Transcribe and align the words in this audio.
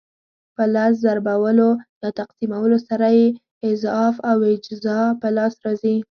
په 0.55 0.63
لس 0.75 0.93
ضربولو 1.05 1.69
یا 2.01 2.09
تقسیمولو 2.19 2.77
سره 2.89 3.07
یې 3.17 3.27
اضعاف 3.69 4.15
او 4.29 4.37
اجزا 4.53 4.99
په 5.21 5.27
لاس 5.37 5.53
راځي. 5.65 5.95